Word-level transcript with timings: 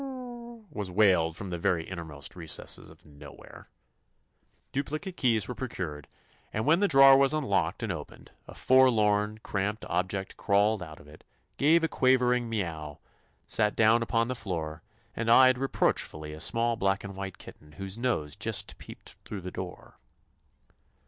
was 0.71 0.89
wailed 0.89 1.37
from 1.37 1.51
the 1.51 1.59
very 1.59 1.83
innermost 1.87 2.35
recesses 2.35 2.89
of 2.89 3.05
nowhere. 3.05 3.67
Duplicate 4.71 5.15
keys 5.15 5.47
were 5.47 5.53
procured, 5.53 6.07
and 6.51 6.65
when 6.65 6.79
the 6.79 6.87
drawer 6.87 7.15
was 7.19 7.35
unlocked 7.35 7.83
and 7.83 7.91
127 7.93 8.35
THE 8.47 8.51
ADVENTURES 8.51 8.63
OF 8.63 8.73
opened, 8.73 8.97
a 8.97 8.97
forlorn, 8.97 9.37
cramped 9.43 9.85
object 9.85 10.37
crawled 10.37 10.81
out 10.81 10.99
of 10.99 11.07
it, 11.07 11.23
gave 11.57 11.83
a 11.83 11.87
quavering 11.87 12.49
''Meow," 12.49 12.97
sat 13.45 13.75
down 13.75 14.01
upon 14.01 14.27
the 14.27 14.33
floor, 14.33 14.81
and 15.15 15.29
eyed 15.29 15.59
reproachfully 15.59 16.33
a 16.33 16.39
small 16.39 16.75
black 16.75 17.03
and 17.03 17.15
white 17.15 17.37
kitten 17.37 17.73
whose 17.73 17.95
nose 17.99 18.35
just 18.35 18.79
peeped 18.79 19.17
through 19.23 19.41
the 19.41 19.51
door. 19.51 19.99